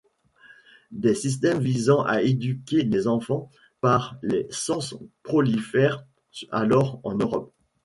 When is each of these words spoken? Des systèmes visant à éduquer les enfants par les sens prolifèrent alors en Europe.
Des 0.89 1.13
systèmes 1.13 1.59
visant 1.59 2.01
à 2.01 2.23
éduquer 2.23 2.81
les 2.81 3.07
enfants 3.07 3.51
par 3.81 4.17
les 4.23 4.47
sens 4.49 4.95
prolifèrent 5.21 6.07
alors 6.49 6.99
en 7.03 7.13
Europe. 7.17 7.53